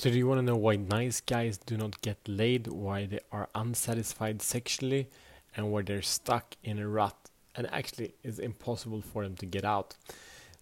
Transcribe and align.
So, 0.00 0.10
do 0.10 0.16
you 0.16 0.28
want 0.28 0.38
to 0.38 0.42
know 0.42 0.54
why 0.54 0.76
nice 0.76 1.20
guys 1.20 1.58
do 1.58 1.76
not 1.76 2.00
get 2.02 2.18
laid, 2.28 2.68
why 2.68 3.06
they 3.06 3.18
are 3.32 3.48
unsatisfied 3.56 4.40
sexually, 4.40 5.08
and 5.56 5.72
why 5.72 5.82
they're 5.82 6.02
stuck 6.02 6.54
in 6.62 6.78
a 6.78 6.86
rut 6.86 7.16
and 7.56 7.68
actually 7.72 8.14
it's 8.22 8.38
impossible 8.38 9.02
for 9.02 9.24
them 9.24 9.34
to 9.38 9.46
get 9.46 9.64
out? 9.64 9.96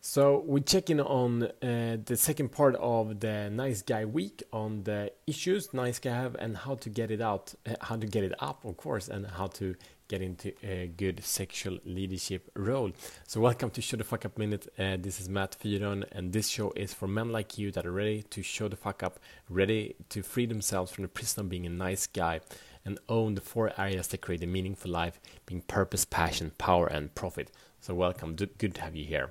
So, 0.00 0.42
we 0.46 0.62
check 0.62 0.88
in 0.88 1.00
on 1.00 1.42
uh, 1.42 1.98
the 2.02 2.16
second 2.16 2.50
part 2.50 2.76
of 2.76 3.20
the 3.20 3.50
nice 3.50 3.82
guy 3.82 4.06
week 4.06 4.42
on 4.54 4.84
the 4.84 5.12
issues 5.26 5.74
nice 5.74 5.98
guy 5.98 6.14
have 6.14 6.36
and 6.36 6.56
how 6.56 6.76
to 6.76 6.88
get 6.88 7.10
it 7.10 7.20
out, 7.20 7.52
uh, 7.68 7.74
how 7.82 7.96
to 7.96 8.06
get 8.06 8.24
it 8.24 8.32
up, 8.38 8.64
of 8.64 8.78
course, 8.78 9.08
and 9.08 9.26
how 9.26 9.48
to 9.48 9.74
get 10.08 10.22
into 10.22 10.52
a 10.62 10.86
good 10.96 11.24
sexual 11.24 11.78
leadership 11.84 12.48
role. 12.54 12.92
So, 13.26 13.40
welcome 13.40 13.70
to 13.70 13.82
Show 13.82 13.96
the 13.96 14.04
Fuck 14.04 14.24
Up 14.24 14.38
Minute. 14.38 14.68
Uh, 14.78 14.96
this 14.98 15.20
is 15.20 15.28
Matt 15.28 15.56
Fyron, 15.60 16.04
and 16.12 16.32
this 16.32 16.48
show 16.48 16.72
is 16.76 16.94
for 16.94 17.08
men 17.08 17.30
like 17.30 17.58
you 17.58 17.72
that 17.72 17.84
are 17.84 17.92
ready 17.92 18.22
to 18.22 18.42
show 18.42 18.68
the 18.68 18.76
fuck 18.76 19.02
up, 19.02 19.18
ready 19.48 19.96
to 20.10 20.22
free 20.22 20.46
themselves 20.46 20.92
from 20.92 21.02
the 21.02 21.08
prison 21.08 21.40
of 21.40 21.48
being 21.48 21.66
a 21.66 21.70
nice 21.70 22.06
guy, 22.06 22.40
and 22.84 23.00
own 23.08 23.34
the 23.34 23.40
four 23.40 23.72
areas 23.76 24.06
that 24.08 24.20
create 24.20 24.44
a 24.44 24.46
meaningful 24.46 24.90
life 24.90 25.18
being 25.44 25.62
purpose, 25.62 26.04
passion, 26.04 26.52
power, 26.56 26.86
and 26.86 27.14
profit. 27.16 27.50
So, 27.80 27.94
welcome. 27.94 28.36
Good 28.36 28.76
to 28.76 28.80
have 28.82 28.94
you 28.94 29.06
here. 29.06 29.30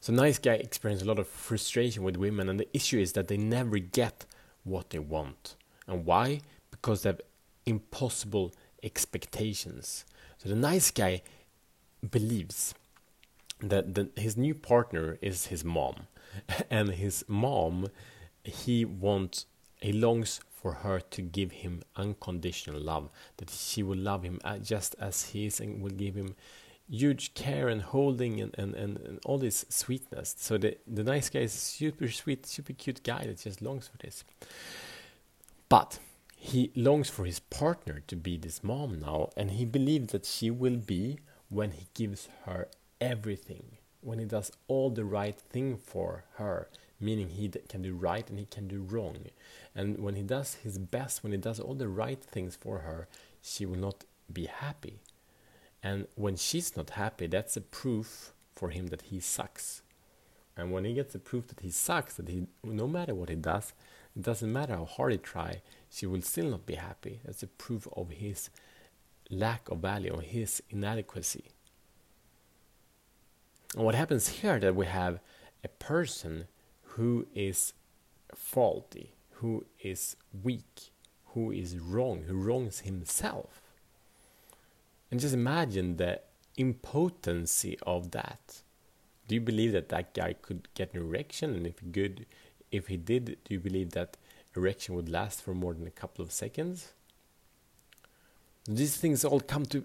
So, 0.00 0.12
nice 0.12 0.38
guy 0.38 0.54
experience 0.54 1.02
a 1.02 1.06
lot 1.06 1.18
of 1.18 1.26
frustration 1.26 2.04
with 2.04 2.16
women, 2.16 2.48
and 2.48 2.60
the 2.60 2.68
issue 2.72 3.00
is 3.00 3.14
that 3.14 3.26
they 3.26 3.38
never 3.38 3.78
get 3.78 4.24
what 4.62 4.90
they 4.90 5.00
want. 5.00 5.56
And 5.88 6.06
why? 6.06 6.42
Because 6.70 7.02
they 7.02 7.08
have 7.08 7.20
impossible 7.66 8.52
expectations. 8.82 10.04
So 10.38 10.48
the 10.48 10.56
nice 10.56 10.90
guy 10.90 11.22
believes 12.08 12.74
that 13.60 13.94
the, 13.94 14.10
his 14.16 14.36
new 14.36 14.54
partner 14.54 15.18
is 15.22 15.46
his 15.46 15.64
mom, 15.64 16.06
and 16.70 16.90
his 16.90 17.24
mom, 17.28 17.88
he 18.42 18.84
wants, 18.84 19.46
he 19.80 19.92
longs 19.92 20.40
for 20.50 20.74
her 20.74 21.00
to 21.00 21.22
give 21.22 21.52
him 21.52 21.82
unconditional 21.96 22.80
love, 22.80 23.10
that 23.38 23.50
she 23.50 23.82
will 23.82 23.98
love 23.98 24.22
him 24.22 24.40
just 24.62 24.94
as 25.00 25.30
he 25.30 25.46
is 25.46 25.60
and 25.60 25.82
will 25.82 25.90
give 25.90 26.14
him 26.14 26.34
huge 26.88 27.34
care 27.34 27.68
and 27.68 27.82
holding 27.82 28.40
and, 28.40 28.54
and, 28.58 28.74
and, 28.74 28.98
and 28.98 29.20
all 29.24 29.38
this 29.38 29.64
sweetness. 29.68 30.36
So 30.38 30.58
the, 30.58 30.76
the 30.86 31.02
nice 31.02 31.30
guy 31.30 31.40
is 31.40 31.54
a 31.54 31.58
super 31.58 32.08
sweet, 32.08 32.46
super 32.46 32.72
cute 32.72 33.02
guy 33.02 33.24
that 33.26 33.38
just 33.38 33.62
longs 33.62 33.88
for 33.88 33.96
this. 33.98 34.24
But 35.68 35.98
he 36.44 36.72
longs 36.74 37.08
for 37.08 37.24
his 37.24 37.38
partner 37.38 38.02
to 38.08 38.16
be 38.16 38.36
this 38.36 38.64
mom 38.64 38.98
now, 38.98 39.30
and 39.36 39.52
he 39.52 39.64
believes 39.64 40.10
that 40.10 40.26
she 40.26 40.50
will 40.50 40.76
be 40.76 41.20
when 41.48 41.70
he 41.70 41.86
gives 41.94 42.28
her 42.46 42.66
everything, 43.00 43.76
when 44.00 44.18
he 44.18 44.24
does 44.24 44.50
all 44.66 44.90
the 44.90 45.04
right 45.04 45.38
thing 45.38 45.76
for 45.76 46.24
her, 46.38 46.68
meaning 46.98 47.28
he 47.28 47.48
can 47.48 47.82
do 47.82 47.94
right 47.94 48.28
and 48.28 48.40
he 48.40 48.44
can 48.44 48.66
do 48.66 48.82
wrong. 48.82 49.18
And 49.72 50.00
when 50.00 50.16
he 50.16 50.22
does 50.22 50.54
his 50.54 50.78
best, 50.78 51.22
when 51.22 51.30
he 51.30 51.38
does 51.38 51.60
all 51.60 51.76
the 51.76 51.86
right 51.86 52.20
things 52.20 52.56
for 52.56 52.78
her, 52.78 53.06
she 53.40 53.64
will 53.64 53.78
not 53.78 54.02
be 54.32 54.46
happy. 54.46 54.98
And 55.80 56.08
when 56.16 56.34
she's 56.34 56.76
not 56.76 56.90
happy, 56.90 57.28
that's 57.28 57.56
a 57.56 57.60
proof 57.60 58.32
for 58.52 58.70
him 58.70 58.88
that 58.88 59.02
he 59.02 59.20
sucks. 59.20 59.82
And 60.56 60.72
when 60.72 60.84
he 60.84 60.94
gets 60.94 61.12
the 61.12 61.20
proof 61.20 61.46
that 61.46 61.60
he 61.60 61.70
sucks, 61.70 62.14
that 62.14 62.28
he 62.28 62.48
no 62.64 62.88
matter 62.88 63.14
what 63.14 63.28
he 63.28 63.36
does, 63.36 63.72
it 64.16 64.22
doesn't 64.22 64.52
matter 64.52 64.76
how 64.76 64.84
hard 64.84 65.12
he 65.12 65.18
try, 65.18 65.62
she 65.90 66.06
will 66.06 66.22
still 66.22 66.50
not 66.50 66.66
be 66.66 66.74
happy. 66.74 67.20
That's 67.24 67.42
a 67.42 67.46
proof 67.46 67.86
of 67.96 68.10
his 68.10 68.50
lack 69.30 69.68
of 69.70 69.78
value, 69.78 70.12
or 70.12 70.20
his 70.20 70.62
inadequacy. 70.70 71.44
And 73.74 73.84
what 73.84 73.94
happens 73.94 74.28
here 74.28 74.58
that 74.58 74.76
we 74.76 74.86
have 74.86 75.20
a 75.64 75.68
person 75.68 76.46
who 76.82 77.26
is 77.34 77.72
faulty, 78.34 79.14
who 79.36 79.64
is 79.80 80.16
weak, 80.42 80.90
who 81.28 81.50
is 81.50 81.78
wrong, 81.78 82.24
who 82.26 82.36
wrongs 82.36 82.80
himself. 82.80 83.62
And 85.10 85.20
just 85.20 85.34
imagine 85.34 85.96
the 85.96 86.20
impotency 86.56 87.78
of 87.86 88.10
that. 88.10 88.62
Do 89.28 89.34
you 89.34 89.40
believe 89.40 89.72
that 89.72 89.88
that 89.88 90.12
guy 90.12 90.34
could 90.34 90.68
get 90.74 90.92
an 90.92 91.00
erection? 91.00 91.54
And 91.54 91.66
if 91.66 91.76
good, 91.90 92.26
if 92.72 92.88
he 92.88 92.96
did, 92.96 93.36
do 93.44 93.54
you 93.54 93.60
believe 93.60 93.92
that 93.92 94.16
erection 94.56 94.94
would 94.94 95.08
last 95.08 95.42
for 95.42 95.54
more 95.54 95.74
than 95.74 95.86
a 95.86 95.90
couple 95.90 96.24
of 96.24 96.32
seconds? 96.32 96.92
These 98.66 98.96
things 98.96 99.24
all 99.24 99.40
come 99.40 99.66
to 99.66 99.84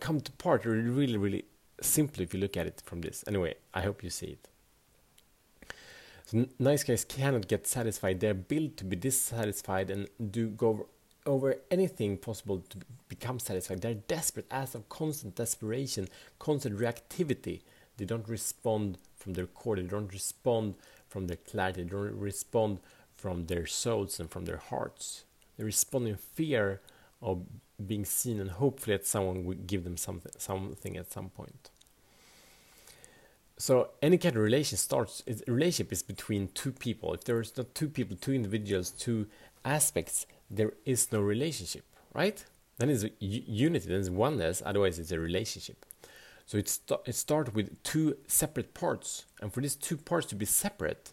come 0.00 0.20
to 0.20 0.32
part 0.32 0.64
really, 0.64 1.16
really 1.16 1.44
simply 1.80 2.24
if 2.24 2.32
you 2.32 2.40
look 2.40 2.56
at 2.56 2.66
it 2.66 2.82
from 2.84 3.02
this. 3.02 3.24
Anyway, 3.26 3.54
I 3.74 3.82
hope 3.82 4.02
you 4.02 4.10
see 4.10 4.38
it. 4.38 4.48
So 6.26 6.46
nice 6.58 6.84
guys 6.84 7.04
cannot 7.04 7.48
get 7.48 7.66
satisfied. 7.66 8.20
They're 8.20 8.34
built 8.34 8.76
to 8.78 8.84
be 8.84 8.96
dissatisfied 8.96 9.90
and 9.90 10.08
do 10.30 10.48
go 10.48 10.86
over 11.26 11.56
anything 11.70 12.16
possible 12.16 12.60
to 12.70 12.78
become 13.08 13.38
satisfied. 13.38 13.82
They're 13.82 13.94
desperate 13.94 14.46
as 14.50 14.74
of 14.74 14.88
constant 14.88 15.34
desperation, 15.34 16.08
constant 16.38 16.78
reactivity. 16.78 17.60
They 17.96 18.04
don't 18.04 18.28
respond 18.28 18.98
from 19.16 19.34
their 19.34 19.46
core. 19.46 19.76
They 19.76 19.82
don't 19.82 20.12
respond 20.12 20.76
from 21.10 21.26
their 21.26 21.36
clarity. 21.36 21.82
They 21.82 21.90
don't 21.90 22.18
respond 22.18 22.78
from 23.16 23.46
their 23.46 23.66
souls 23.66 24.18
and 24.18 24.30
from 24.30 24.46
their 24.46 24.56
hearts. 24.56 25.24
They 25.58 25.64
respond 25.64 26.08
in 26.08 26.16
fear 26.16 26.80
of 27.20 27.42
being 27.86 28.04
seen 28.04 28.40
and 28.40 28.50
hopefully 28.50 28.96
that 28.96 29.06
someone 29.06 29.44
will 29.44 29.56
give 29.66 29.84
them 29.84 29.96
something, 29.96 30.32
something 30.38 30.96
at 30.96 31.12
some 31.12 31.28
point. 31.28 31.70
So 33.58 33.90
any 34.00 34.16
kind 34.16 34.36
of 34.36 34.42
relation 34.42 34.78
starts. 34.78 35.22
A 35.28 35.52
relationship 35.52 35.92
is 35.92 36.02
between 36.02 36.48
two 36.54 36.72
people. 36.72 37.12
If 37.12 37.24
there 37.24 37.38
is 37.40 37.54
not 37.54 37.74
two 37.74 37.90
people, 37.90 38.16
two 38.16 38.32
individuals, 38.32 38.90
two 38.90 39.26
aspects, 39.66 40.26
there 40.50 40.72
is 40.86 41.12
no 41.12 41.20
relationship, 41.20 41.84
right? 42.14 42.42
Then 42.78 42.88
it's 42.88 43.04
unity, 43.18 43.88
then 43.88 44.00
it's 44.00 44.08
oneness. 44.08 44.62
Otherwise, 44.64 44.98
it's 44.98 45.12
a 45.12 45.20
relationship. 45.20 45.84
So 46.50 46.58
it, 46.58 46.68
st- 46.68 47.00
it 47.06 47.14
starts 47.14 47.54
with 47.54 47.80
two 47.84 48.16
separate 48.26 48.74
parts, 48.74 49.24
and 49.40 49.52
for 49.52 49.60
these 49.60 49.76
two 49.76 49.96
parts 49.96 50.26
to 50.26 50.34
be 50.34 50.46
separate, 50.46 51.12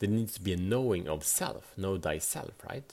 there 0.00 0.10
needs 0.10 0.34
to 0.34 0.40
be 0.40 0.52
a 0.54 0.56
knowing 0.56 1.06
of 1.06 1.22
self, 1.22 1.72
know 1.76 1.96
thyself, 1.96 2.50
right? 2.68 2.92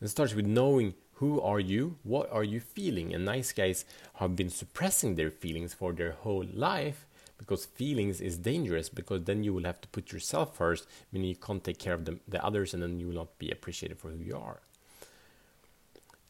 It 0.00 0.08
starts 0.08 0.34
with 0.34 0.44
knowing 0.44 0.94
who 1.14 1.40
are 1.40 1.60
you, 1.60 1.98
what 2.02 2.28
are 2.32 2.42
you 2.42 2.58
feeling, 2.58 3.14
and 3.14 3.24
nice 3.24 3.52
guys 3.52 3.84
have 4.14 4.34
been 4.34 4.50
suppressing 4.50 5.14
their 5.14 5.30
feelings 5.30 5.72
for 5.72 5.92
their 5.92 6.16
whole 6.22 6.46
life 6.52 7.06
because 7.38 7.64
feelings 7.64 8.20
is 8.20 8.36
dangerous 8.36 8.88
because 8.88 9.22
then 9.22 9.44
you 9.44 9.54
will 9.54 9.62
have 9.62 9.80
to 9.82 9.88
put 9.90 10.10
yourself 10.10 10.56
first, 10.56 10.88
meaning 11.12 11.28
you 11.28 11.36
can't 11.36 11.62
take 11.62 11.78
care 11.78 11.94
of 11.94 12.06
the, 12.06 12.18
the 12.26 12.44
others, 12.44 12.74
and 12.74 12.82
then 12.82 12.98
you 12.98 13.06
will 13.06 13.14
not 13.14 13.38
be 13.38 13.52
appreciated 13.52 14.00
for 14.00 14.08
who 14.08 14.18
you 14.18 14.36
are. 14.36 14.62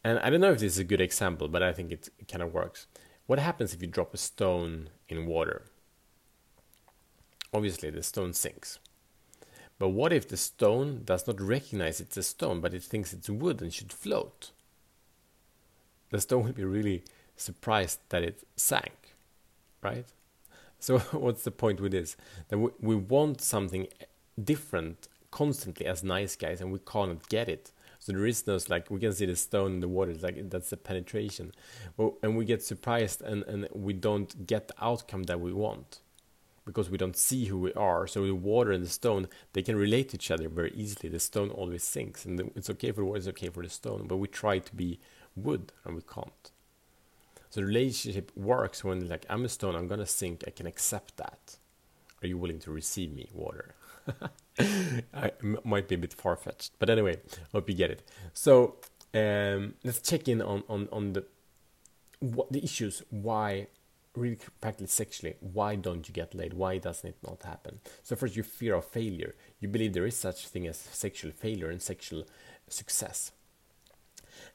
And 0.05 0.19
I 0.19 0.29
don't 0.29 0.43
know 0.43 0.53
if 0.53 0.59
this 0.59 0.75
is 0.75 0.79
a 0.79 0.85
good 0.85 1.01
example, 1.01 1.49
but 1.49 1.63
I 1.63 1.73
think 1.73 1.91
it 1.91 2.11
kind 2.29 2.43
of 2.43 2.53
works. 2.53 2.87
What 3.33 3.39
happens 3.39 3.73
if 3.73 3.81
you 3.81 3.89
drop 3.89 4.13
a 4.13 4.19
stone 4.19 4.91
in 5.09 5.25
water? 5.25 5.63
Obviously, 7.55 7.89
the 7.89 8.03
stone 8.03 8.35
sinks. 8.35 8.79
But 9.79 9.89
what 9.89 10.13
if 10.13 10.29
the 10.29 10.37
stone 10.37 11.01
does 11.07 11.27
not 11.27 11.41
recognize 11.41 11.99
it's 11.99 12.19
a 12.19 12.23
stone, 12.23 12.61
but 12.61 12.75
it 12.75 12.83
thinks 12.83 13.15
it's 13.15 13.31
wood 13.31 13.63
and 13.63 13.73
should 13.73 13.91
float? 13.91 14.51
The 16.11 16.21
stone 16.21 16.45
would 16.45 16.57
be 16.57 16.67
really 16.67 17.05
surprised 17.35 18.01
that 18.11 18.23
it 18.23 18.47
sank, 18.57 19.15
right? 19.81 20.05
So, 20.79 20.99
what's 21.13 21.45
the 21.45 21.51
point 21.51 21.81
with 21.81 21.93
this? 21.93 22.19
That 22.49 22.59
we, 22.59 22.69
we 22.83 22.97
want 22.97 23.41
something 23.41 23.87
different 24.45 25.09
constantly 25.31 25.87
as 25.87 26.05
nice 26.05 26.37
guys, 26.37 26.61
and 26.61 26.71
we 26.71 26.81
can't 26.81 27.27
get 27.31 27.49
it. 27.49 27.73
So 28.03 28.11
there 28.11 28.27
is 28.27 28.49
no 28.49 28.59
like 28.69 28.91
we 28.91 28.99
can 28.99 29.13
see 29.13 29.27
the 29.27 29.37
stone 29.37 29.75
in 29.75 29.81
the 29.81 29.87
water. 29.87 30.11
It's 30.11 30.25
like 30.25 30.51
that's 30.51 30.71
the 30.71 30.77
penetration, 30.77 31.53
well, 31.97 32.19
and 32.21 32.37
we 32.37 32.45
get 32.45 32.61
surprised, 32.61 33.23
and 33.23 33.45
and 33.45 33.69
we 33.73 33.93
don't 33.93 34.45
get 34.45 34.67
the 34.67 34.75
outcome 34.85 35.23
that 35.25 35.41
we 35.41 35.53
want 35.53 36.01
because 36.65 36.91
we 36.91 36.99
don't 36.99 37.17
see 37.17 37.45
who 37.45 37.61
we 37.61 37.73
are. 37.75 38.09
So 38.09 38.27
the 38.27 38.35
water 38.35 38.73
and 38.73 38.85
the 38.85 38.89
stone, 38.89 39.29
they 39.53 39.63
can 39.63 39.77
relate 39.77 40.09
to 40.09 40.17
each 40.17 40.33
other 40.33 40.49
very 40.49 40.73
easily. 40.75 41.11
The 41.11 41.21
stone 41.21 41.51
always 41.51 41.85
sinks, 41.85 42.25
and 42.25 42.41
it's 42.57 42.69
okay 42.71 42.91
for 42.91 43.03
the 43.03 43.05
water, 43.05 43.19
it's 43.19 43.29
okay 43.29 43.51
for 43.51 43.63
the 43.63 43.71
stone. 43.71 44.09
But 44.09 44.17
we 44.17 44.27
try 44.27 44.59
to 44.59 44.75
be 44.75 44.99
wood, 45.37 45.71
and 45.85 45.95
we 45.95 46.03
can't. 46.03 46.51
So 47.51 47.61
the 47.61 47.67
relationship 47.69 48.33
works 48.35 48.83
when 48.83 49.09
like 49.09 49.27
I'm 49.31 49.45
a 49.45 49.49
stone, 49.49 49.77
I'm 49.77 49.87
gonna 49.87 50.07
sink. 50.07 50.43
I 50.45 50.51
can 50.51 50.67
accept 50.67 51.19
that. 51.19 51.57
Are 52.21 52.27
you 52.27 52.37
willing 52.37 52.59
to 52.61 52.73
receive 52.73 53.15
me, 53.15 53.29
water? 53.33 53.77
I 55.15 55.33
might 55.65 55.89
be 55.89 55.95
a 55.95 55.99
bit 55.99 56.13
far 56.13 56.37
fetched, 56.37 56.73
but 56.79 56.91
anyway, 56.91 57.21
hope 57.53 57.69
you 57.69 57.75
get 57.75 57.91
it. 57.91 58.03
So 58.33 58.77
um, 59.15 59.75
let's 59.85 60.01
check 60.01 60.29
in 60.29 60.43
on 60.43 60.63
on 60.69 60.89
on 60.93 61.13
the 61.13 61.25
what 62.21 62.53
the 62.53 62.63
issues 62.63 63.03
why 63.11 63.67
really 64.15 64.39
practically 64.61 64.87
sexually, 64.87 65.37
why 65.41 65.75
don't 65.75 66.09
you 66.09 66.15
get 66.15 66.35
laid? 66.35 66.55
Why 66.55 66.79
doesn't 66.79 67.09
it 67.09 67.17
not 67.27 67.43
happen? 67.43 67.81
So 68.03 68.15
first, 68.17 68.37
your 68.37 68.45
fear 68.45 68.75
of 68.75 68.85
failure. 68.85 69.35
You 69.61 69.69
believe 69.69 69.95
there 69.95 70.07
is 70.07 70.17
such 70.17 70.49
thing 70.49 70.67
as 70.67 70.77
sexual 70.77 71.33
failure 71.33 71.71
and 71.71 71.81
sexual 71.81 72.25
success, 72.69 73.33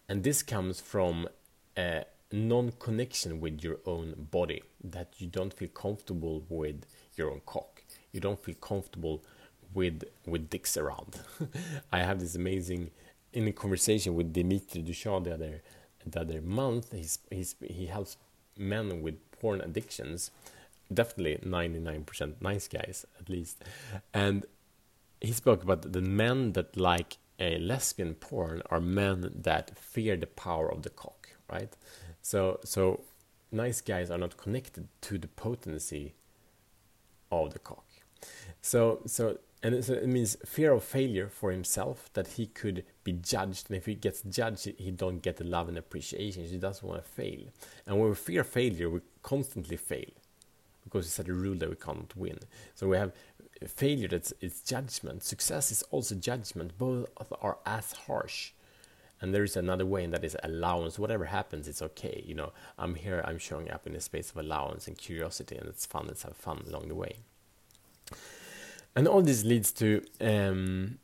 and 0.08 0.24
this 0.24 0.44
comes 0.44 0.80
from 0.80 1.28
a 1.78 2.06
non-connection 2.32 3.40
with 3.40 3.64
your 3.64 3.80
own 3.86 4.28
body. 4.32 4.62
That 4.84 5.14
you 5.18 5.28
don't 5.28 5.54
feel 5.54 5.70
comfortable 5.70 6.44
with 6.50 6.86
your 7.16 7.32
own 7.32 7.42
cock. 7.46 7.84
You 8.12 8.20
don't 8.20 8.42
feel 8.44 8.56
comfortable 8.56 9.24
with 9.78 10.04
with 10.26 10.50
dicks 10.50 10.76
around. 10.76 11.20
I 11.94 12.00
have 12.00 12.20
this 12.20 12.34
amazing 12.34 12.90
in 13.32 13.48
a 13.48 13.52
conversation 13.52 14.16
with 14.16 14.34
Dimitri 14.34 14.82
Duchamp 14.82 15.26
the 15.26 15.34
other 15.36 15.62
the 16.06 16.22
other 16.22 16.42
month. 16.42 16.92
He's, 16.92 17.20
he's 17.30 17.56
he 17.64 17.86
helps 17.86 18.18
men 18.58 19.04
with 19.04 19.18
porn 19.40 19.62
addictions. 19.62 20.32
Definitely 20.92 21.40
ninety 21.48 21.80
nine 21.80 22.04
percent 22.04 22.42
nice 22.42 22.68
guys 22.68 23.06
at 23.20 23.30
least, 23.30 23.64
and 24.14 24.46
he 25.22 25.32
spoke 25.32 25.62
about 25.64 25.94
the 25.94 26.02
men 26.02 26.54
that 26.54 26.76
like 26.76 27.18
a 27.40 27.60
lesbian 27.60 28.16
porn 28.16 28.64
are 28.72 28.82
men 28.82 29.32
that 29.44 29.78
fear 29.78 30.18
the 30.18 30.28
power 30.28 30.72
of 30.72 30.82
the 30.82 30.90
cock, 30.90 31.30
right? 31.54 31.74
So 32.22 32.60
so 32.64 33.02
nice 33.52 33.80
guys 33.82 34.10
are 34.10 34.18
not 34.18 34.38
connected 34.38 34.88
to 35.02 35.20
the 35.20 35.28
potency 35.28 36.16
of 37.32 37.54
the 37.54 37.60
cock. 37.60 37.86
So 38.62 39.02
so 39.06 39.38
and 39.64 39.74
it 39.74 40.08
means 40.08 40.38
fear 40.46 40.72
of 40.74 40.84
failure 40.84 41.30
for 41.30 41.52
himself 41.52 42.12
that 42.14 42.28
he 42.28 42.46
could 42.46 42.84
be 43.04 43.14
judged. 43.14 43.68
And 43.70 43.78
if 43.78 43.88
he 43.88 43.96
gets 43.96 44.22
judged 44.22 44.70
he 44.78 44.92
don't 44.92 45.22
get 45.22 45.38
the 45.38 45.44
love 45.44 45.68
and 45.68 45.78
appreciation. 45.78 46.46
He 46.46 46.58
doesn't 46.58 46.88
want 46.88 47.04
to 47.04 47.10
fail. 47.10 47.40
And 47.86 48.00
when 48.00 48.10
we 48.10 48.16
fear 48.16 48.44
failure 48.44 48.90
we 48.90 49.02
constantly 49.24 49.78
fail 49.78 50.12
because 50.84 51.08
it's 51.08 51.28
a 51.28 51.34
rule 51.34 51.56
that 51.56 51.70
we 51.70 51.76
can't 51.76 52.16
win. 52.16 52.40
So 52.76 52.88
we 52.88 52.98
have 52.98 53.14
failure 53.68 54.08
that's 54.08 54.32
it's 54.42 54.62
judgment. 54.62 55.24
Success 55.24 55.72
is 55.72 55.82
also 55.90 56.14
judgment. 56.14 56.78
Both 56.78 57.08
are 57.42 57.58
as 57.66 57.94
harsh. 57.94 58.52
And 59.20 59.34
there 59.34 59.44
is 59.44 59.58
another 59.58 59.88
way 59.88 60.04
and 60.04 60.14
that 60.14 60.24
is 60.24 60.38
allowance. 60.44 61.00
Whatever 61.00 61.26
happens 61.26 61.68
it's 61.68 61.82
okay. 61.82 62.24
You 62.28 62.36
know 62.36 62.54
i'm 62.78 62.94
here 62.94 63.24
i'm 63.26 63.40
showing 63.40 63.72
up 63.72 63.88
in 63.88 63.96
a 63.96 64.02
space 64.02 64.30
of 64.30 64.38
allowance 64.38 64.88
and 64.88 64.96
curiosity 65.00 65.56
and 65.58 65.68
it's 65.68 65.88
fun 65.88 66.06
let's 66.08 66.22
have 66.22 66.38
fun 66.38 66.64
along 66.68 66.90
the 66.90 66.96
way 66.96 67.18
and 68.98 69.08
all 69.08 69.22
this 69.22 69.44
leads 69.44 69.72
to 69.74 70.04
um, 70.20 70.98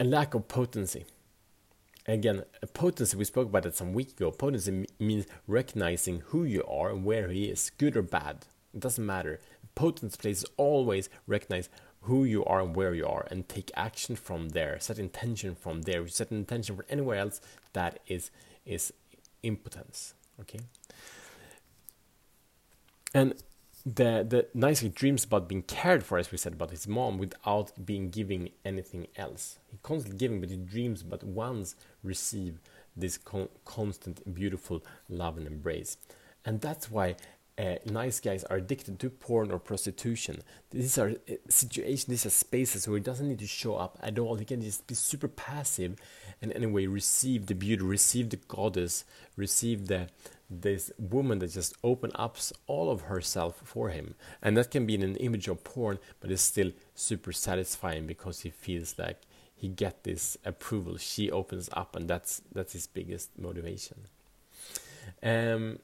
a 0.00 0.04
lack 0.04 0.32
of 0.32 0.48
potency. 0.48 1.04
Again 2.06 2.44
potency 2.72 3.16
we 3.16 3.24
spoke 3.24 3.48
about 3.48 3.66
it 3.66 3.76
some 3.76 3.92
week 3.92 4.12
ago. 4.12 4.30
Potency 4.30 4.86
means 4.98 5.26
recognizing 5.46 6.22
who 6.28 6.44
you 6.44 6.64
are 6.64 6.90
and 6.90 7.04
where 7.04 7.28
he 7.28 7.44
is 7.44 7.70
good 7.76 7.94
or 7.94 8.02
bad. 8.02 8.46
It 8.72 8.80
doesn't 8.80 9.04
matter. 9.04 9.40
Potency 9.74 10.16
plays 10.16 10.44
always 10.56 11.10
recognize 11.26 11.68
who 12.02 12.24
you 12.24 12.42
are 12.46 12.62
and 12.62 12.74
where 12.74 12.94
you 12.94 13.06
are 13.06 13.26
and 13.30 13.46
take 13.46 13.70
action 13.76 14.16
from 14.16 14.50
there. 14.50 14.78
Set 14.80 14.98
intention 14.98 15.54
from 15.54 15.82
there. 15.82 16.08
Set 16.08 16.30
intention 16.30 16.74
for 16.74 16.86
anywhere 16.88 17.18
else 17.18 17.42
that 17.74 18.00
is 18.06 18.30
is 18.64 18.94
impotence. 19.42 20.14
Okay? 20.40 20.60
And 23.12 23.34
the 23.86 24.26
the 24.28 24.48
nice 24.52 24.80
he 24.80 24.88
dreams 24.88 25.22
about 25.22 25.48
being 25.48 25.62
cared 25.62 26.02
for 26.02 26.18
as 26.18 26.32
we 26.32 26.38
said 26.38 26.54
about 26.54 26.72
his 26.72 26.88
mom 26.88 27.18
without 27.18 27.70
being 27.86 28.10
giving 28.10 28.50
anything 28.64 29.06
else 29.16 29.60
he 29.70 29.78
constantly 29.84 30.18
giving 30.18 30.40
but 30.40 30.50
he 30.50 30.56
dreams 30.56 31.04
but 31.04 31.22
once 31.22 31.76
receive 32.02 32.58
this 32.96 33.16
con- 33.16 33.48
constant 33.64 34.34
beautiful 34.34 34.82
love 35.08 35.36
and 35.38 35.46
embrace 35.46 35.98
and 36.44 36.60
that's 36.60 36.90
why 36.90 37.14
uh, 37.58 37.76
nice 37.86 38.20
guys 38.20 38.44
are 38.44 38.58
addicted 38.58 38.98
to 38.98 39.08
porn 39.08 39.50
or 39.50 39.58
prostitution. 39.58 40.42
These 40.70 40.98
are 40.98 41.10
uh, 41.10 41.34
situations, 41.48 42.04
these 42.04 42.26
are 42.26 42.30
spaces 42.30 42.86
where 42.86 42.98
he 42.98 43.02
doesn't 43.02 43.26
need 43.26 43.38
to 43.38 43.46
show 43.46 43.76
up 43.76 43.98
at 44.02 44.18
all. 44.18 44.34
He 44.34 44.44
can 44.44 44.60
just 44.60 44.86
be 44.86 44.94
super 44.94 45.28
passive 45.28 45.96
and 46.42 46.52
anyway 46.52 46.86
receive 46.86 47.46
the 47.46 47.54
beauty, 47.54 47.82
receive 47.82 48.28
the 48.28 48.36
goddess, 48.36 49.04
receive 49.36 49.86
the 49.86 50.08
this 50.48 50.92
woman 50.98 51.38
that 51.40 51.52
just 51.52 51.74
opens 51.82 52.12
up 52.16 52.36
all 52.66 52.90
of 52.90 53.02
herself 53.02 53.60
for 53.64 53.88
him. 53.90 54.14
And 54.42 54.56
that 54.56 54.70
can 54.70 54.86
be 54.86 54.94
in 54.94 55.02
an 55.02 55.16
image 55.16 55.48
of 55.48 55.64
porn, 55.64 55.98
but 56.20 56.30
it's 56.30 56.42
still 56.42 56.72
super 56.94 57.32
satisfying 57.32 58.06
because 58.06 58.40
he 58.40 58.50
feels 58.50 58.98
like 58.98 59.22
he 59.54 59.68
get 59.68 60.04
this 60.04 60.36
approval. 60.44 60.98
She 60.98 61.30
opens 61.30 61.68
up 61.72 61.96
and 61.96 62.08
that's 62.08 62.42
that's 62.52 62.74
his 62.74 62.86
biggest 62.86 63.30
motivation. 63.38 64.02
Um, 65.22 65.78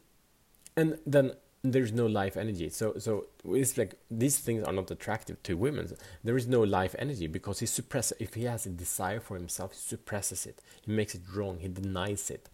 and 0.76 0.98
then 1.06 1.32
there's 1.64 1.92
no 1.92 2.06
life 2.06 2.36
energy. 2.36 2.68
So 2.68 2.94
so 2.98 3.26
it's 3.44 3.78
like 3.78 3.94
these 4.10 4.38
things 4.38 4.64
are 4.64 4.72
not 4.72 4.90
attractive 4.90 5.42
to 5.44 5.56
women. 5.56 5.92
There 6.22 6.36
is 6.36 6.46
no 6.46 6.60
life 6.60 6.94
energy 6.98 7.26
because 7.26 7.60
he 7.60 7.66
suppresses. 7.66 8.16
If 8.20 8.34
he 8.34 8.44
has 8.44 8.66
a 8.66 8.70
desire 8.70 9.20
for 9.20 9.36
himself, 9.36 9.72
he 9.72 9.78
suppresses 9.78 10.44
it. 10.46 10.60
He 10.82 10.92
makes 10.92 11.14
it 11.14 11.22
wrong. 11.34 11.58
He 11.58 11.68
denies 11.68 12.30
it. 12.30 12.48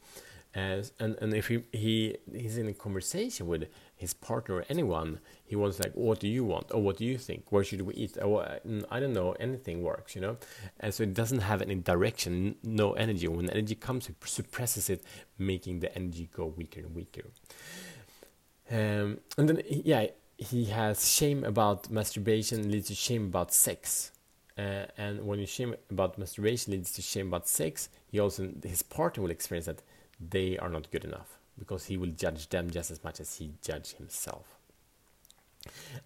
And 0.99 1.17
and 1.21 1.35
if 1.35 1.49
he, 1.49 1.65
he 1.73 2.17
he's 2.33 2.59
in 2.59 2.69
a 2.69 2.73
conversation 2.73 3.47
with 3.47 3.69
his 3.97 4.15
partner 4.15 4.57
or 4.57 4.65
anyone, 4.69 5.21
he 5.45 5.57
wants 5.57 5.79
like, 5.81 5.93
what 5.95 6.21
do 6.21 6.29
you 6.29 6.45
want? 6.45 6.67
Or 6.73 6.81
what 6.81 6.97
do 6.97 7.05
you 7.05 7.19
think? 7.19 7.51
Where 7.51 7.65
should 7.65 7.83
we 7.83 7.95
eat? 7.95 8.17
Or 8.23 8.59
I 8.91 9.01
don't 9.01 9.13
know. 9.13 9.33
Anything 9.41 9.83
works, 9.83 10.15
you 10.15 10.21
know. 10.21 10.37
And 10.81 10.95
so 10.95 11.03
it 11.03 11.15
doesn't 11.15 11.41
have 11.41 11.61
any 11.63 11.75
direction, 11.75 12.55
no 12.63 12.93
energy. 12.93 13.27
When 13.29 13.51
energy 13.51 13.75
comes, 13.75 14.09
it 14.09 14.17
suppresses 14.25 14.89
it, 14.89 15.03
making 15.37 15.81
the 15.81 15.95
energy 15.95 16.29
go 16.33 16.47
weaker 16.47 16.81
and 16.81 16.95
weaker. 16.95 17.25
Um, 18.71 19.19
and 19.37 19.49
then, 19.49 19.63
yeah, 19.69 20.07
he 20.37 20.67
has 20.67 21.11
shame 21.11 21.43
about 21.43 21.91
masturbation 21.91 22.71
leads 22.71 22.89
to 22.89 22.95
shame 22.95 23.25
about 23.27 23.53
sex. 23.53 24.13
Uh, 24.57 24.87
and 24.97 25.25
when 25.27 25.39
you 25.39 25.47
shame 25.47 25.75
about 25.91 26.19
masturbation 26.19 26.73
leads 26.73 26.93
to 26.93 27.03
shame 27.03 27.29
about 27.29 27.49
sex, 27.49 27.89
he 28.07 28.19
also 28.19 28.51
his 28.63 28.83
partner 28.83 29.23
will 29.23 29.31
experience 29.31 29.67
that 29.67 29.83
they 30.21 30.59
are 30.59 30.69
not 30.69 30.91
good 30.91 31.05
enough 31.05 31.39
because 31.59 31.87
he 31.87 31.97
will 31.97 32.11
judge 32.11 32.49
them 32.49 32.71
just 32.71 32.91
as 32.91 33.03
much 33.03 33.21
as 33.21 33.37
he 33.37 33.53
judge 33.63 33.95
himself. 33.95 34.59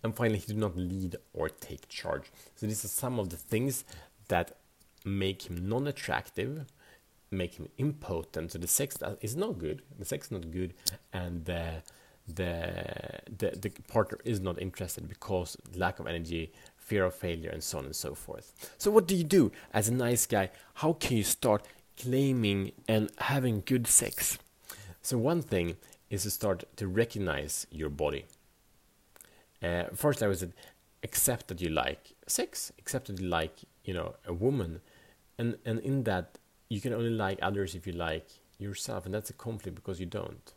And 0.02 0.14
finally, 0.14 0.38
he 0.38 0.52
do 0.52 0.58
not 0.58 0.76
lead 0.76 1.16
or 1.34 1.48
take 1.48 1.88
charge. 1.88 2.32
So 2.56 2.66
these 2.66 2.84
are 2.84 2.88
some 2.88 3.18
of 3.18 3.28
the 3.28 3.36
things 3.36 3.84
that 4.28 4.56
make 5.04 5.48
him 5.48 5.68
non-attractive, 5.68 6.64
make 7.30 7.54
him 7.54 7.68
impotent. 7.76 8.52
So 8.52 8.58
the 8.58 8.66
sex 8.66 8.98
is 9.20 9.36
not 9.36 9.58
good. 9.58 9.82
The 9.98 10.04
sex 10.04 10.26
is 10.26 10.32
not 10.32 10.50
good, 10.50 10.74
and 11.12 11.48
uh, 11.48 11.70
the, 12.28 12.84
the 13.38 13.50
the 13.50 13.70
partner 13.88 14.18
is 14.24 14.40
not 14.40 14.60
interested 14.60 15.08
because 15.08 15.56
lack 15.74 15.98
of 15.98 16.06
energy 16.06 16.52
fear 16.76 17.04
of 17.04 17.14
failure 17.14 17.50
and 17.50 17.62
so 17.62 17.78
on 17.78 17.84
and 17.84 17.96
so 17.96 18.14
forth 18.14 18.74
so 18.78 18.90
what 18.90 19.06
do 19.08 19.16
you 19.16 19.24
do 19.24 19.50
as 19.72 19.88
a 19.88 19.92
nice 19.92 20.26
guy 20.26 20.50
how 20.74 20.92
can 20.92 21.16
you 21.16 21.24
start 21.24 21.66
claiming 22.02 22.72
and 22.88 23.10
having 23.18 23.62
good 23.64 23.86
sex. 23.86 24.38
So 25.02 25.18
one 25.18 25.42
thing 25.42 25.76
is 26.10 26.22
to 26.24 26.30
start 26.30 26.64
to 26.76 26.86
recognize 26.86 27.66
your 27.70 27.90
body. 27.90 28.24
Uh, 29.62 29.84
first 29.94 30.22
i 30.22 30.26
would 30.26 30.38
say 30.38 30.48
accept 31.04 31.46
that 31.46 31.60
you 31.60 31.68
like 31.68 32.14
sex 32.26 32.72
accept 32.80 33.06
that 33.06 33.20
you 33.20 33.28
like 33.28 33.56
you 33.84 33.94
know 33.94 34.14
a 34.26 34.32
woman. 34.32 34.80
And 35.38 35.56
and 35.64 35.78
in 35.80 36.04
that 36.04 36.38
you 36.68 36.80
can 36.80 36.92
only 36.92 37.10
like 37.10 37.38
others 37.40 37.74
if 37.74 37.86
you 37.86 37.92
like 37.92 38.28
yourself 38.58 39.06
and 39.06 39.14
that's 39.14 39.30
a 39.30 39.34
conflict 39.34 39.74
because 39.74 39.98
you 40.00 40.06
don't 40.06 40.52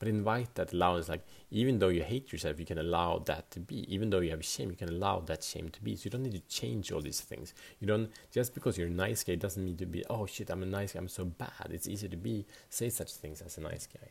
but 0.00 0.08
invite 0.08 0.54
that 0.54 0.72
allowance 0.72 1.08
like 1.10 1.24
even 1.50 1.78
though 1.78 1.88
you 1.88 2.02
hate 2.02 2.32
yourself 2.32 2.58
you 2.58 2.64
can 2.64 2.78
allow 2.78 3.18
that 3.26 3.50
to 3.52 3.60
be. 3.60 3.86
Even 3.94 4.10
though 4.10 4.20
you 4.20 4.30
have 4.30 4.44
shame 4.44 4.70
you 4.70 4.76
can 4.76 4.88
allow 4.88 5.20
that 5.20 5.44
shame 5.44 5.68
to 5.68 5.80
be. 5.82 5.94
So 5.94 6.04
you 6.04 6.10
don't 6.10 6.22
need 6.22 6.32
to 6.32 6.48
change 6.48 6.90
all 6.90 7.02
these 7.02 7.20
things. 7.20 7.54
You 7.78 7.86
don't 7.86 8.10
just 8.32 8.54
because 8.54 8.78
you're 8.78 8.88
a 8.88 8.90
nice 8.90 9.22
guy 9.22 9.34
doesn't 9.34 9.64
mean 9.64 9.76
to 9.76 9.86
be 9.86 10.02
oh 10.10 10.26
shit 10.26 10.50
i'm 10.50 10.62
a 10.62 10.66
nice 10.66 10.94
guy 10.94 11.00
i'm 11.00 11.08
so 11.08 11.26
bad. 11.26 11.68
It's 11.68 11.86
easy 11.86 12.08
to 12.08 12.16
be 12.16 12.46
say 12.70 12.88
such 12.88 13.12
things 13.12 13.42
as 13.42 13.58
a 13.58 13.60
nice 13.60 13.86
guy. 13.86 14.08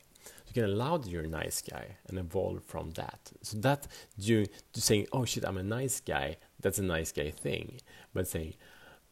You 0.48 0.54
can 0.54 0.66
allow 0.66 0.98
that 0.98 1.10
you're 1.10 1.24
a 1.24 1.28
nice 1.28 1.62
guy 1.62 1.98
and 2.08 2.20
evolve 2.20 2.64
from 2.64 2.92
that. 2.92 3.32
So 3.42 3.58
that 3.58 3.88
you 4.16 4.46
to 4.74 4.82
saying 4.82 5.08
oh 5.12 5.26
shit 5.26 5.44
i'm 5.44 5.58
a 5.58 5.64
nice 5.64 6.00
guy 6.00 6.38
that's 6.62 6.78
a 6.78 6.84
nice 6.84 7.12
guy 7.12 7.32
thing. 7.32 7.80
But 8.14 8.28
saying 8.28 8.54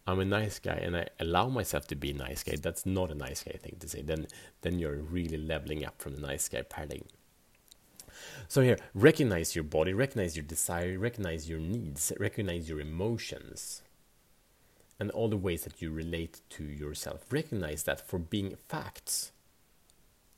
I'm 0.08 0.22
a 0.22 0.26
nice 0.26 0.58
guy 0.58 0.80
and 0.82 0.96
I 0.96 1.08
allow 1.20 1.50
myself 1.50 1.86
to 1.88 1.96
be 1.96 2.12
a 2.12 2.14
nice 2.14 2.42
guy, 2.42 2.56
that's 2.56 2.86
not 2.86 3.12
a 3.12 3.16
nice 3.16 3.44
guy 3.44 3.58
thing 3.62 3.76
to 3.80 3.90
say. 3.90 4.02
Then, 4.02 4.28
then 4.62 4.80
you're 4.80 4.96
really 4.96 5.38
leveling 5.38 5.86
up 5.86 6.02
from 6.02 6.16
the 6.16 6.22
nice 6.22 6.48
guy 6.48 6.62
paradigm. 6.62 7.04
So 8.48 8.62
here, 8.62 8.78
recognize 8.94 9.54
your 9.54 9.66
body, 9.66 9.94
recognize 9.94 10.38
your 10.38 10.46
desire, 10.46 10.98
recognize 10.98 11.50
your 11.50 11.60
needs, 11.60 12.14
recognize 12.18 12.70
your 12.70 12.80
emotions, 12.80 13.84
and 14.98 15.12
all 15.12 15.28
the 15.28 15.38
ways 15.38 15.64
that 15.66 15.82
you 15.82 15.92
relate 15.92 16.40
to 16.52 16.64
yourself. 16.64 17.26
Recognize 17.30 17.84
that 17.84 18.08
for 18.08 18.18
being 18.18 18.56
facts. 18.68 19.34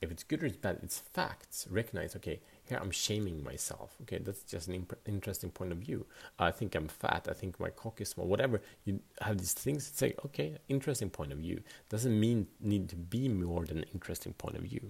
If 0.01 0.11
it's 0.11 0.23
good 0.23 0.43
or 0.43 0.47
it's 0.47 0.57
bad, 0.57 0.79
it's 0.81 0.99
facts. 0.99 1.67
Recognize, 1.69 2.15
okay, 2.15 2.39
here 2.69 2.79
I'm 2.81 2.91
shaming 2.91 3.43
myself. 3.43 3.95
Okay, 4.03 4.19
that's 4.19 4.43
just 4.43 4.67
an 4.67 4.75
imp- 4.75 4.99
interesting 5.05 5.49
point 5.49 5.71
of 5.71 5.79
view. 5.79 6.05
I 6.38 6.51
think 6.51 6.75
I'm 6.75 6.88
fat. 6.88 7.27
I 7.29 7.33
think 7.33 7.59
my 7.59 7.69
cock 7.69 8.01
is 8.01 8.09
small. 8.09 8.27
Whatever 8.27 8.61
you 8.85 8.99
have 9.21 9.38
these 9.38 9.53
things. 9.53 9.91
Say, 9.93 10.15
okay, 10.25 10.57
interesting 10.67 11.09
point 11.09 11.31
of 11.31 11.39
view. 11.39 11.61
Doesn't 11.89 12.17
mean 12.19 12.47
need 12.61 12.89
to 12.89 12.95
be 12.95 13.27
more 13.27 13.65
than 13.65 13.83
interesting 13.93 14.33
point 14.33 14.55
of 14.55 14.63
view. 14.63 14.81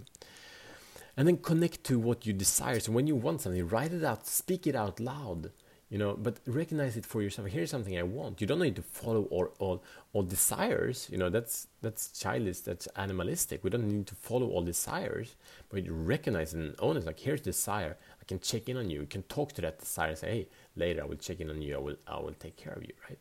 And 1.17 1.27
then 1.27 1.38
connect 1.38 1.83
to 1.86 2.00
what 2.00 2.25
you 2.25 2.33
desire. 2.33 2.79
So 2.79 2.91
when 2.91 3.07
you 3.07 3.15
want 3.15 3.41
something, 3.41 3.67
write 3.67 3.93
it 3.93 4.03
out, 4.03 4.27
speak 4.27 4.67
it 4.67 4.75
out 4.75 5.00
loud 5.00 5.51
you 5.89 5.98
know 5.98 6.15
but 6.17 6.39
recognize 6.46 6.98
it 6.98 7.05
for 7.05 7.22
yourself. 7.22 7.48
Here's 7.48 7.72
something 7.72 7.98
i 7.98 8.03
want. 8.03 8.41
You 8.41 8.48
don't 8.48 8.60
need 8.60 8.75
to 8.75 8.81
follow 8.81 9.24
all 9.31 9.50
all, 9.60 9.84
all 10.13 10.24
desires. 10.24 11.08
You 11.12 11.17
know 11.17 11.29
that's 11.29 11.67
that's 11.81 12.10
childish 12.19 12.60
that's 12.60 12.88
animalistic. 12.96 13.63
We 13.63 13.69
don't 13.69 13.88
need 13.88 14.08
to 14.08 14.15
follow 14.15 14.50
all 14.50 14.62
desires 14.62 15.36
but 15.69 15.86
you 15.86 15.93
recognize 15.93 16.53
and 16.53 16.75
own 16.79 16.98
it. 16.98 17.05
Like 17.05 17.19
here's 17.19 17.41
desire. 17.41 17.98
I 18.22 18.25
can 18.25 18.39
check 18.39 18.69
in 18.69 18.77
on 18.77 18.89
you. 18.89 19.01
You 19.01 19.08
can 19.08 19.24
talk 19.24 19.53
to 19.53 19.62
that 19.62 19.79
desire 19.79 20.10
and 20.10 20.17
say 20.17 20.29
hey 20.29 20.48
later 20.75 21.01
i 21.01 21.05
will 21.05 21.15
check 21.17 21.39
in 21.39 21.50
on 21.50 21.62
you. 21.62 21.75
I 21.75 21.79
will 21.79 21.96
i 22.08 22.19
will 22.19 22.34
take 22.34 22.55
care 22.55 22.74
of 22.74 22.84
you 22.84 22.93
right? 23.10 23.19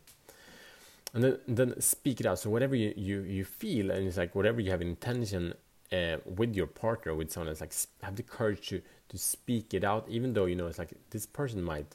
And 1.15 1.25
then 1.25 1.39
then 1.49 1.81
speak 1.81 2.21
it 2.21 2.27
out. 2.27 2.39
So 2.39 2.51
whatever 2.51 2.75
you 2.77 2.93
you, 2.97 3.23
you 3.23 3.45
feel, 3.45 3.91
and 3.91 4.07
it's 4.07 4.19
like 4.19 4.35
whatever 4.35 4.61
you 4.61 4.71
have 4.71 4.83
intention 4.83 5.55
uh, 5.91 6.19
with 6.27 6.55
your 6.55 6.67
partner, 6.67 7.15
with 7.15 7.31
someone 7.33 7.49
else, 7.49 7.61
like 7.61 7.75
have 8.03 8.17
the 8.17 8.23
courage 8.23 8.69
to 8.69 8.83
to 9.09 9.19
speak 9.19 9.73
it 9.73 9.85
out, 9.85 10.07
even 10.09 10.35
though 10.35 10.45
you 10.45 10.55
know 10.55 10.67
it's 10.67 10.79
like 10.79 10.93
this 11.11 11.25
person 11.25 11.63
might 11.63 11.95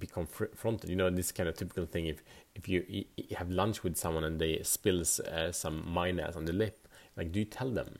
be 0.00 0.06
confronted. 0.06 0.90
You 0.90 0.96
know 0.96 1.10
this 1.10 1.32
kind 1.32 1.48
of 1.48 1.56
typical 1.56 1.86
thing. 1.86 2.06
If 2.06 2.22
if 2.54 2.68
you, 2.68 2.84
you 2.88 3.36
have 3.36 3.50
lunch 3.50 3.82
with 3.84 3.96
someone 3.96 4.24
and 4.24 4.40
they 4.40 4.62
spills 4.62 5.20
uh, 5.20 5.52
some 5.52 5.86
mayonnaise 5.92 6.36
on 6.36 6.46
the 6.46 6.52
lip, 6.52 6.88
like 7.16 7.32
do 7.32 7.38
you 7.38 7.44
tell 7.44 7.70
them, 7.70 7.98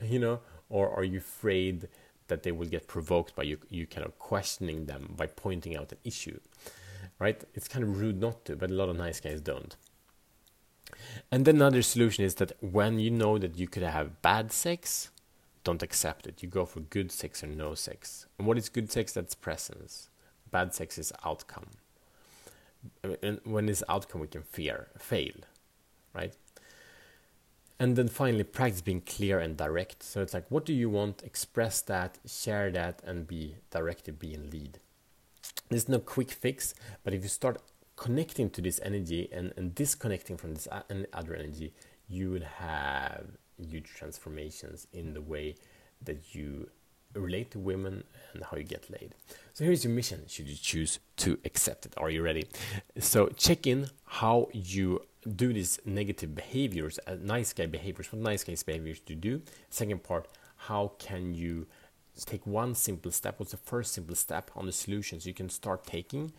you 0.00 0.18
know, 0.18 0.40
or 0.68 0.90
are 0.90 1.04
you 1.04 1.18
afraid 1.18 1.88
that 2.28 2.42
they 2.42 2.52
will 2.52 2.68
get 2.68 2.86
provoked 2.86 3.34
by 3.36 3.42
you 3.42 3.58
you 3.68 3.86
kind 3.86 4.06
of 4.06 4.18
questioning 4.18 4.86
them 4.86 5.14
by 5.16 5.26
pointing 5.26 5.76
out 5.76 5.92
an 5.92 5.98
issue, 6.04 6.38
right? 7.18 7.44
It's 7.54 7.68
kind 7.68 7.84
of 7.84 8.00
rude 8.00 8.20
not 8.20 8.44
to, 8.46 8.56
but 8.56 8.70
a 8.70 8.74
lot 8.74 8.88
of 8.88 8.96
nice 8.96 9.20
guys 9.20 9.40
don't. 9.40 9.76
And 11.30 11.44
then 11.44 11.56
another 11.56 11.82
solution 11.82 12.24
is 12.24 12.36
that 12.36 12.52
when 12.60 12.98
you 12.98 13.10
know 13.10 13.38
that 13.38 13.58
you 13.58 13.66
could 13.66 13.82
have 13.82 14.22
bad 14.22 14.52
sex, 14.52 15.10
don't 15.64 15.82
accept 15.82 16.26
it. 16.26 16.42
You 16.42 16.48
go 16.48 16.66
for 16.66 16.80
good 16.80 17.10
sex 17.10 17.42
or 17.42 17.46
no 17.46 17.74
sex. 17.74 18.26
And 18.38 18.46
what 18.46 18.58
is 18.58 18.68
good 18.68 18.92
sex? 18.92 19.12
That's 19.12 19.34
presence. 19.34 20.10
Bad 20.54 20.72
sex 20.72 20.98
is 20.98 21.12
outcome. 21.24 21.66
And 23.20 23.40
when 23.42 23.68
it's 23.68 23.82
outcome, 23.88 24.20
we 24.20 24.28
can 24.28 24.42
fear, 24.42 24.86
fail, 24.96 25.34
right? 26.14 26.32
And 27.80 27.96
then 27.96 28.06
finally, 28.06 28.44
practice 28.44 28.80
being 28.80 29.00
clear 29.00 29.40
and 29.40 29.56
direct. 29.56 30.04
So 30.04 30.22
it's 30.22 30.32
like, 30.32 30.48
what 30.50 30.64
do 30.64 30.72
you 30.72 30.88
want? 30.88 31.24
Express 31.24 31.80
that, 31.82 32.18
share 32.24 32.70
that, 32.70 33.02
and 33.04 33.26
be 33.26 33.56
directed, 33.72 34.20
be 34.20 34.32
in 34.32 34.48
lead. 34.50 34.78
There's 35.70 35.88
no 35.88 35.98
quick 35.98 36.30
fix, 36.30 36.72
but 37.02 37.12
if 37.12 37.24
you 37.24 37.28
start 37.28 37.60
connecting 37.96 38.48
to 38.50 38.62
this 38.62 38.78
energy 38.84 39.28
and, 39.32 39.52
and 39.56 39.74
disconnecting 39.74 40.36
from 40.36 40.54
this 40.54 40.68
uh, 40.70 40.82
other 41.12 41.34
energy, 41.34 41.72
you 42.08 42.30
will 42.30 42.48
have 42.58 43.26
huge 43.58 43.90
transformations 43.92 44.86
in 44.92 45.14
the 45.14 45.20
way 45.20 45.56
that 46.00 46.32
you 46.32 46.68
relate 47.14 47.50
to 47.52 47.58
women 47.58 48.04
and 48.32 48.44
how 48.44 48.56
you 48.56 48.64
get 48.64 48.90
laid. 48.90 49.14
So 49.52 49.64
here's 49.64 49.84
your 49.84 49.92
mission 49.92 50.24
should 50.28 50.48
you 50.48 50.56
choose 50.56 50.98
to 51.18 51.38
accept 51.44 51.86
it. 51.86 51.94
Are 51.96 52.10
you 52.10 52.22
ready? 52.22 52.46
So 52.98 53.28
check 53.28 53.66
in 53.66 53.88
how 54.04 54.48
you 54.52 55.02
do 55.36 55.52
these 55.52 55.78
negative 55.84 56.34
behaviors, 56.34 56.98
uh, 57.06 57.16
nice 57.20 57.52
guy 57.52 57.66
behaviors, 57.66 58.12
what 58.12 58.20
nice 58.20 58.44
guy 58.44 58.56
behaviors 58.66 59.00
do 59.00 59.14
you 59.14 59.20
do. 59.20 59.42
Second 59.70 60.02
part, 60.02 60.28
how 60.56 60.92
can 60.98 61.34
you 61.34 61.66
take 62.26 62.46
one 62.46 62.74
simple 62.74 63.10
step? 63.10 63.38
What's 63.38 63.52
the 63.52 63.58
first 63.58 63.92
simple 63.92 64.14
step 64.14 64.50
on 64.54 64.66
the 64.66 64.72
solutions 64.72 65.26
you 65.26 65.34
can 65.34 65.48
start 65.48 65.84
taking 65.86 66.32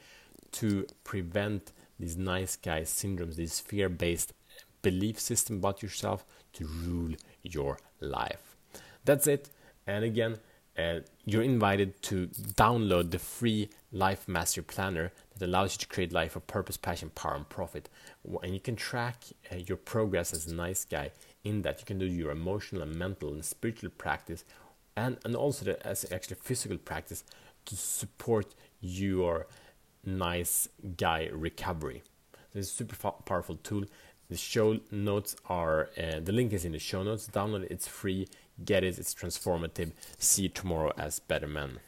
to 0.53 0.87
prevent 1.03 1.71
these 1.99 2.17
nice 2.17 2.55
guy 2.55 2.81
syndromes, 2.81 3.35
these 3.35 3.59
fear 3.59 3.89
based 3.89 4.33
belief 4.81 5.19
system 5.19 5.57
about 5.57 5.81
yourself 5.81 6.25
to 6.53 6.67
rule 6.67 7.15
your 7.41 7.77
life. 7.99 8.55
That's 9.03 9.27
it. 9.27 9.49
And 9.87 10.03
again, 10.03 10.37
uh, 10.77 10.99
you're 11.25 11.41
invited 11.41 12.01
to 12.03 12.27
download 12.27 13.11
the 13.11 13.19
free 13.19 13.69
Life 13.91 14.27
Master 14.27 14.61
Planner 14.61 15.11
that 15.37 15.45
allows 15.45 15.73
you 15.73 15.79
to 15.79 15.87
create 15.87 16.11
life 16.11 16.35
of 16.35 16.47
purpose, 16.47 16.77
passion, 16.77 17.11
power, 17.15 17.35
and 17.35 17.47
profit. 17.47 17.89
And 18.43 18.53
you 18.53 18.59
can 18.59 18.75
track 18.75 19.23
uh, 19.51 19.55
your 19.55 19.77
progress 19.77 20.33
as 20.33 20.47
a 20.47 20.53
nice 20.53 20.83
guy 20.85 21.11
in 21.43 21.61
that. 21.61 21.79
You 21.79 21.85
can 21.85 21.99
do 21.99 22.05
your 22.05 22.31
emotional 22.31 22.81
and 22.81 22.95
mental 22.95 23.33
and 23.33 23.43
spiritual 23.45 23.91
practice, 23.91 24.43
and, 24.97 25.17
and 25.23 25.35
also 25.35 25.65
the, 25.65 25.87
as 25.87 26.11
actually 26.11 26.37
physical 26.41 26.77
practice 26.77 27.23
to 27.65 27.75
support 27.75 28.53
your 28.81 29.47
nice 30.05 30.67
guy 30.97 31.29
recovery. 31.31 32.03
So 32.53 32.59
it's 32.59 32.69
a 32.69 32.73
super 32.73 33.11
powerful 33.25 33.55
tool. 33.63 33.85
The 34.29 34.37
show 34.37 34.79
notes 34.91 35.35
are 35.47 35.89
uh, 35.97 36.19
the 36.19 36.31
link 36.31 36.51
is 36.51 36.65
in 36.65 36.71
the 36.71 36.79
show 36.79 37.03
notes. 37.03 37.27
Download 37.27 37.63
it, 37.63 37.71
it's 37.71 37.87
free. 37.87 38.27
Get 38.63 38.83
it, 38.83 38.97
it's 38.97 39.13
transformative. 39.13 39.91
See 40.17 40.43
you 40.43 40.49
tomorrow 40.49 40.93
as 40.97 41.19
better 41.19 41.47
men. 41.47 41.79